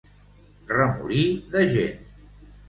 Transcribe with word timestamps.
Remolí 0.71 1.27
de 1.57 1.63
gent. 1.77 2.01